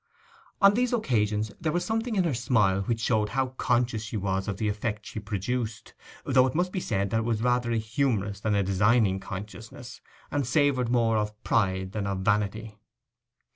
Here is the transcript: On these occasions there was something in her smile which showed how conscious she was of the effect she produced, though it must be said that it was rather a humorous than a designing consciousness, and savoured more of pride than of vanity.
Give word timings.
On 0.63 0.73
these 0.73 0.93
occasions 0.93 1.51
there 1.61 1.71
was 1.71 1.85
something 1.85 2.15
in 2.15 2.23
her 2.23 2.33
smile 2.33 2.81
which 2.81 2.99
showed 3.01 3.29
how 3.29 3.49
conscious 3.59 4.01
she 4.01 4.17
was 4.17 4.47
of 4.47 4.57
the 4.57 4.67
effect 4.67 5.05
she 5.05 5.19
produced, 5.19 5.93
though 6.23 6.47
it 6.47 6.55
must 6.55 6.71
be 6.71 6.79
said 6.79 7.11
that 7.11 7.19
it 7.19 7.23
was 7.23 7.43
rather 7.43 7.71
a 7.71 7.77
humorous 7.77 8.39
than 8.39 8.55
a 8.55 8.63
designing 8.63 9.19
consciousness, 9.19 10.01
and 10.31 10.47
savoured 10.47 10.89
more 10.89 11.17
of 11.17 11.39
pride 11.43 11.91
than 11.91 12.07
of 12.07 12.21
vanity. 12.21 12.79